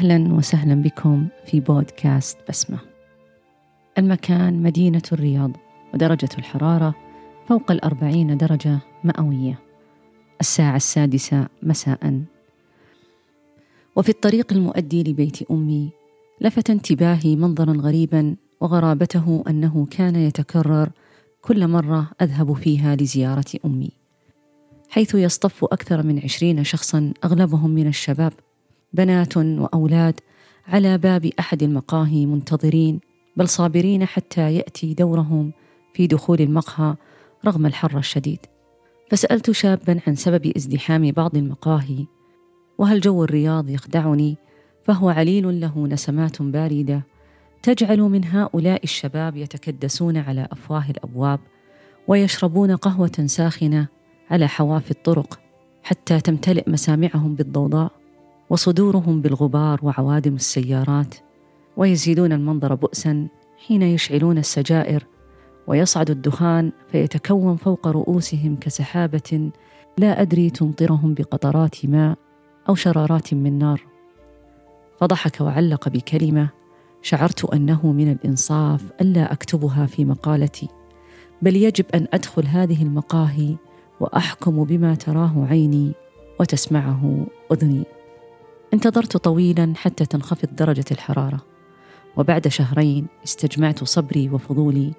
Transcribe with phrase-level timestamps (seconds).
[0.00, 2.78] أهلا وسهلا بكم في بودكاست بسمة.
[3.98, 5.50] المكان مدينة الرياض
[5.94, 6.94] ودرجة الحرارة
[7.48, 9.58] فوق الأربعين درجة مئوية.
[10.40, 12.22] الساعة السادسة مساء.
[13.96, 15.90] وفي الطريق المؤدي لبيت أمي
[16.40, 20.90] لفت انتباهي منظرا غريبا وغرابته أنه كان يتكرر
[21.42, 23.90] كل مرة أذهب فيها لزيارة أمي
[24.88, 28.32] حيث يصطف أكثر من عشرين شخصا أغلبهم من الشباب.
[28.92, 30.20] بنات وأولاد
[30.66, 33.00] على باب أحد المقاهي منتظرين
[33.36, 35.52] بل صابرين حتى يأتي دورهم
[35.94, 36.96] في دخول المقهى
[37.46, 38.38] رغم الحر الشديد.
[39.10, 42.06] فسألت شابا عن سبب ازدحام بعض المقاهي
[42.78, 44.36] وهل جو الرياض يخدعني؟
[44.84, 47.02] فهو عليل له نسمات باردة
[47.62, 51.40] تجعل من هؤلاء الشباب يتكدسون على أفواه الأبواب
[52.08, 53.88] ويشربون قهوة ساخنة
[54.30, 55.40] على حواف الطرق
[55.82, 57.99] حتى تمتلئ مسامعهم بالضوضاء.
[58.50, 61.14] وصدورهم بالغبار وعوادم السيارات
[61.76, 63.28] ويزيدون المنظر بؤسا
[63.66, 65.06] حين يشعلون السجائر
[65.66, 69.50] ويصعد الدخان فيتكون فوق رؤوسهم كسحابة
[69.98, 72.18] لا أدري تمطرهم بقطرات ماء
[72.68, 73.86] أو شرارات من نار.
[75.00, 76.48] فضحك وعلق بكلمة
[77.02, 80.68] شعرت أنه من الإنصاف ألا أكتبها في مقالتي
[81.42, 83.56] بل يجب أن أدخل هذه المقاهي
[84.00, 85.92] وأحكم بما تراه عيني
[86.40, 87.99] وتسمعه أذني.
[88.74, 91.40] انتظرت طويلا حتى تنخفض درجة الحرارة
[92.16, 94.92] وبعد شهرين استجمعت صبري وفضولي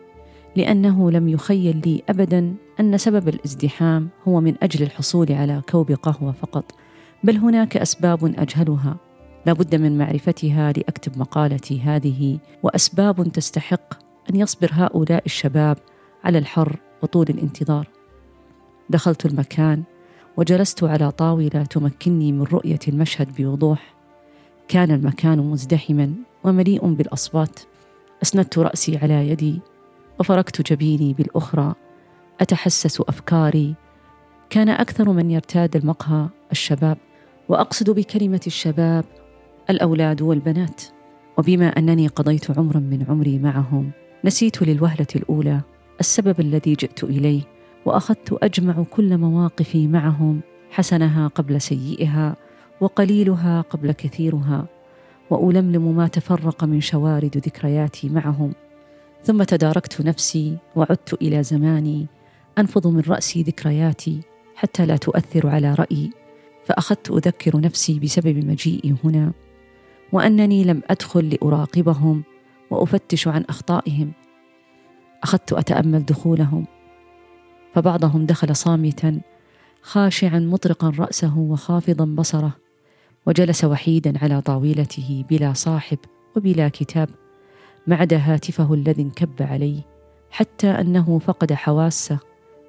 [0.55, 6.31] لأنه لم يخيل لي ابدا أن سبب الازدحام هو من أجل الحصول على كوب قهوة
[6.31, 6.75] فقط
[7.23, 8.97] بل هناك أسباب أجهلها.
[9.45, 13.93] لا بد من معرفتها لأكتب مقالتي هذه وأسباب تستحق
[14.29, 15.77] أن يصبر هؤلاء الشباب
[16.23, 17.87] على الحر وطول الانتظار.
[18.89, 19.83] دخلت المكان
[20.37, 23.93] وجلست على طاولة تمكنني من رؤية المشهد بوضوح.
[24.67, 27.59] كان المكان مزدحما ومليء بالأصوات.
[28.23, 29.61] أسندت رأسي على يدي
[30.19, 31.75] وفركت جبيني بالأخرى.
[32.41, 33.75] أتحسس أفكاري.
[34.49, 36.97] كان أكثر من يرتاد المقهى الشباب
[37.49, 39.05] وأقصد بكلمة الشباب
[39.69, 40.81] الأولاد والبنات.
[41.37, 43.91] وبما أنني قضيت عمرا من عمري معهم
[44.25, 45.61] نسيت للوهلة الأولى
[45.99, 47.41] السبب الذي جئت إليه.
[47.85, 52.35] وأخذت أجمع كل مواقفي معهم حسنها قبل سيئها
[52.81, 54.65] وقليلها قبل كثيرها
[55.29, 58.53] وألملم ما تفرق من شوارد ذكرياتي معهم.
[59.23, 62.07] ثم تداركت نفسي وعدت إلى زماني
[62.57, 64.21] أنفض من رأسي ذكرياتي
[64.55, 66.11] حتى لا تؤثر على رأيي
[66.65, 69.31] فأخذت أذكر نفسي بسبب مجيئي هنا
[70.11, 72.23] وأنني لم أدخل لأراقبهم
[72.71, 74.11] وأفتش عن أخطائهم.
[75.23, 76.65] أخذت أتأمل دخولهم.
[77.73, 79.21] فبعضهم دخل صامتا
[79.81, 82.51] خاشعا مطرقا رأسه وخافضا بصره
[83.25, 85.97] وجلس وحيدا على طاولته بلا صاحب
[86.35, 87.09] وبلا كتاب
[87.87, 89.81] ما عدا هاتفه الذي انكب عليه
[90.31, 92.19] حتى أنه فقد حواسه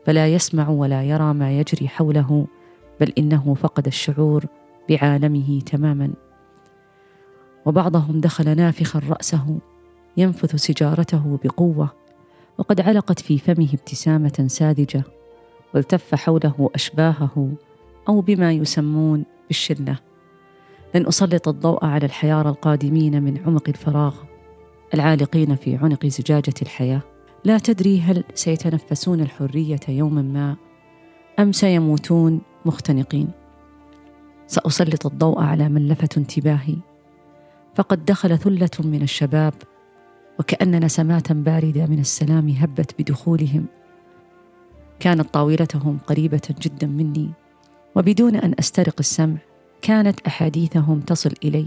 [0.07, 2.47] فلا يسمع ولا يرى ما يجري حوله
[3.01, 4.47] بل إنه فقد الشعور
[4.89, 6.13] بعالمه تماما.
[7.67, 9.59] وبعضهم دخل نافخا رأسه
[10.17, 11.91] ينفث سجارته بقوة
[12.59, 15.03] وقد علقت في فمه ابتسامة ساذجة
[15.75, 17.53] والتف حوله أشباهه
[18.09, 19.99] أو بما يسمون بالشلة.
[20.95, 24.15] لن أسلط الضوء على الحيار القادمين من عمق الفراغ
[24.95, 27.01] العالقين في عنق زجاجة الحياة.
[27.45, 30.57] لا تدري هل سيتنفسون الحرية يوما ما
[31.39, 33.31] أم سيموتون مختنقين.
[34.47, 36.77] سأسلط الضوء على من لفت انتباهي
[37.75, 39.55] فقد دخل ثلة من الشباب
[40.39, 43.67] وكان نسمات باردة من السلام هبت بدخولهم.
[45.01, 47.31] كانت طاولتهم قريبة جدا مني
[47.97, 49.37] وبدون أن أسترق السمع
[49.83, 51.67] كانت أحاديثهم تصل إلي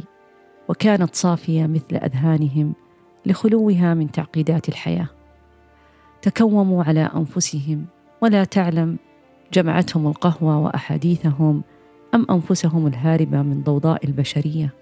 [0.70, 2.74] وكانت صافية مثل أذهانهم
[3.26, 5.08] لخلوها من تعقيدات الحياة.
[6.22, 7.86] تكوموا على أنفسهم
[8.22, 8.98] ولا تعلم
[9.54, 11.64] جمعتهم القهوة وأحاديثهم
[12.14, 14.74] أم أنفسهم الهاربة من ضوضاء البشرية.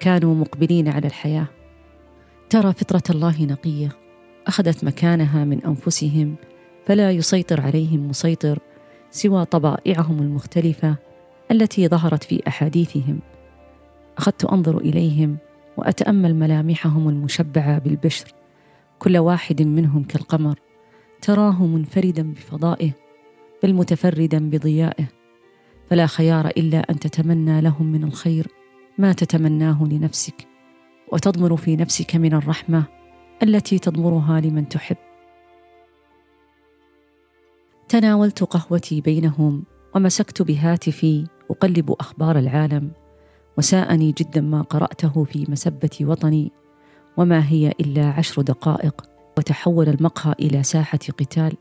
[0.00, 1.46] كانوا مقبلين على الحياة.
[2.56, 3.88] ترى فطرة الله نقية.
[4.46, 6.34] أخذت مكانها من أنفسهم
[6.86, 8.58] فلا يسيطر عليهم مسيطر
[9.10, 10.96] سوى طبائعهم المختلفة
[11.50, 13.18] التي ظهرت في أحاديثهم.
[14.18, 15.36] أخذت أنظر إليهم
[15.76, 18.34] وأتأمل ملامحهم المشبعة بالبشر.
[18.98, 20.58] كل واحد منهم كالقمر
[21.22, 22.90] تراه منفردا بفضائه
[23.62, 25.08] بل متفردا بضيائه.
[25.90, 28.46] فلا خيار إلا أن تتمنى لهم من الخير
[28.98, 30.55] ما تتمناه لنفسك.
[31.12, 32.84] وتضمر في نفسك من الرحمة
[33.42, 34.96] التي تضمرها لمن تحب.
[37.88, 39.64] تناولت قهوتي بينهم
[39.94, 42.90] ومسكت بهاتفي أقلب أخبار العالم
[43.58, 46.52] وساءني جدا ما قرأته في مسبة وطني
[47.16, 49.02] وما هي إلا عشر دقائق
[49.38, 51.56] وتحول المقهى إلى ساحة قتال.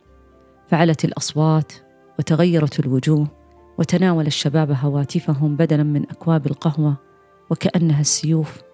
[0.67, 1.73] فعلت الأصوات
[2.19, 3.27] وتغيرت الوجوه
[3.77, 6.97] وتناول الشباب هواتفهم بدلا من أكواب القهوة
[7.49, 8.64] وكأنها السيوف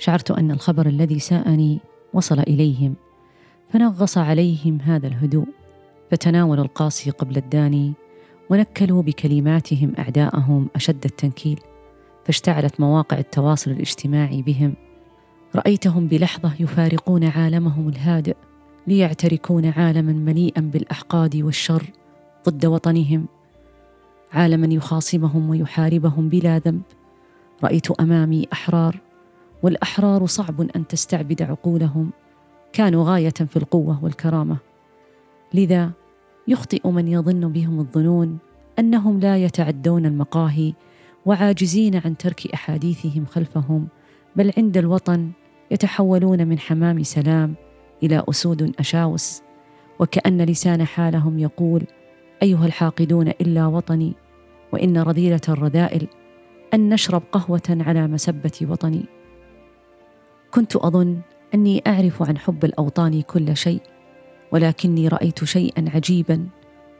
[0.00, 1.80] شعرت أن الخبر الذي ساءني
[2.14, 2.94] وصل إليهم
[3.72, 5.46] فنغص عليهم هذا الهدوء
[6.10, 7.92] فتناولوا القاسي قبل الداني
[8.50, 11.60] ونكلوا بكلماتهم أعداءهم أشد التنكيل
[12.24, 14.74] فاشتعلت مواقع التواصل الاجتماعي بهم.
[15.56, 18.36] رأيتهم بلحظة يفارقون عالمهم الهادئ
[18.86, 21.82] ليعتركون عالما مليئا بالأحقاد والشر
[22.48, 23.26] ضد وطنهم.
[24.32, 26.82] عالما يخاصمهم ويحاربهم بلا ذنب.
[27.64, 29.09] رأيت أمامي أحرار
[29.62, 32.10] والأحرار صعب أن تستعبد عقولهم.
[32.72, 34.56] كانوا غاية في القوة والكرامة.
[35.54, 35.90] لذا
[36.48, 38.38] يخطئ من يظن بهم الظنون
[38.78, 40.72] أنهم لا يتعدون المقاهي
[41.26, 43.88] وعاجزين عن ترك أحاديثهم خلفهم
[44.36, 45.30] بل عند الوطن
[45.70, 47.54] يتحولون من حمام سلام
[48.02, 49.42] إلى أسود أشاوس.
[49.98, 51.82] وكأن لسان حالهم يقول
[52.42, 54.14] أيها الحاقدون إلا وطني.
[54.72, 56.06] وإن رذيلة الرذائل
[56.74, 59.19] أن نشرب قهوة على مسبة وطني.
[60.50, 61.20] كنت أظن
[61.54, 63.80] أني أعرف عن حب الأوطان كل شيء
[64.52, 66.46] ولكني رأيت شيئا عجيبا.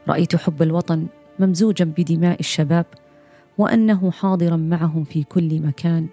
[0.07, 1.07] رأيت حب الوطن
[1.39, 2.85] ممزوجا بدماء الشباب
[3.57, 6.07] وأنه حاضرا معهم في كل مكان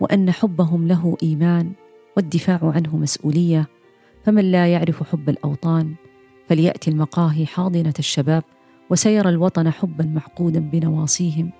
[0.00, 1.72] وأن حبهم له إيمان
[2.16, 3.68] والدفاع عنه مسؤولية.
[4.24, 5.94] فمن لا يعرف حب الأوطان
[6.48, 8.44] فليأتي المقاهي حاضنة الشباب
[8.90, 11.50] وسيرى الوطن حبا معقودا بنواصيهم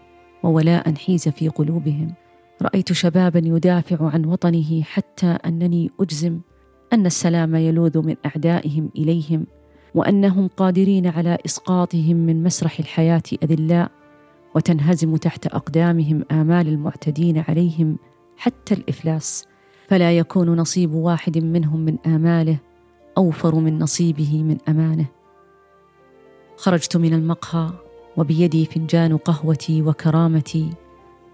[0.42, 2.14] وولاء حيز في قلوبهم.
[2.64, 6.40] رأيت شبابا يدافع عن وطنه حتى أنني أجزم
[6.92, 9.46] أن السلام يلوذ من أعدائهم إليهم
[9.94, 13.90] وأنهم قادرين على إسقاطهم من مسرح الحياة أذلاء
[14.54, 17.96] وتنهزم تحت أقدامهم آمال المعتدين عليهم
[18.36, 19.46] حتى الإفلاس.
[19.88, 22.58] فلا يكون نصيب واحد منهم من آماله
[23.18, 25.06] أوفر من نصيبه من أمانه.
[26.56, 27.70] خرجت من المقهى
[28.16, 30.70] وبيدي فنجان قهوتي وكرامتي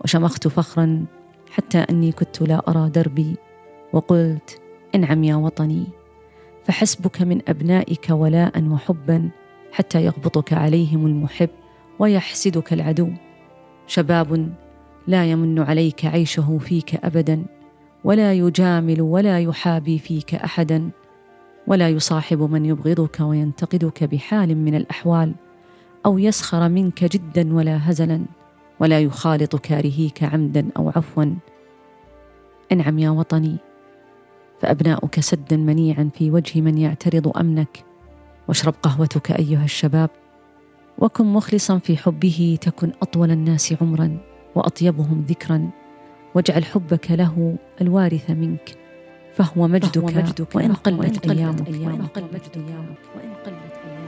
[0.04, 1.04] وشمخت فخرا
[1.50, 3.36] حتى أني كنت لا أرى دربي
[3.92, 4.60] وقلت
[4.94, 5.86] انعم يا وطني
[6.64, 9.30] فحسبك من أبنائك ولاء وحبا
[9.72, 11.48] حتى يغبطك عليهم المحب
[11.98, 13.08] ويحسدك العدو.
[13.86, 14.52] شباب
[15.06, 17.44] لا يمن عليك عيشه فيك ابدا
[18.04, 20.90] ولا يجامل ولا يحابي فيك احدا
[21.66, 25.34] ولا يصاحب من يبغضك وينتقدك بحال من الأحوال
[26.06, 28.24] أو يسخر منك جدا ولا هزلا.
[28.80, 31.24] ولا يخالط كارهيك عمدا أو عفوا.
[32.72, 33.56] انعم يا وطني
[34.60, 37.84] فأبناؤك سدا منيعا في وجه من يعترض أمنك.
[38.48, 40.10] واشرب قهوتك أيها الشباب
[40.98, 44.18] وكن مخلصا في حبه تكن أطول الناس عمرا
[44.54, 45.70] وأطيبهم ذكرا.
[46.34, 48.70] واجعل حبك له الوارث منك
[49.34, 51.66] فهو مجدك, فهو مجدك وإن قلت أيامك.
[51.66, 53.99] وإن قلت أيامك وإن قلت أيامك.